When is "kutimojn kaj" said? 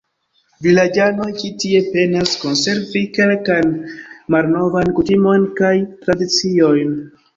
5.01-5.75